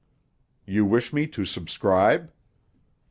"You 0.65 0.83
wish 0.83 1.13
me 1.13 1.27
to 1.27 1.45
subscribe?" 1.45 2.31